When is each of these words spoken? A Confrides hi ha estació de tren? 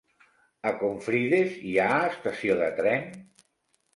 A 0.67 0.71
Confrides 0.77 1.59
hi 1.71 1.75
ha 1.83 1.91
estació 2.13 2.57
de 2.63 2.73
tren? 2.83 3.07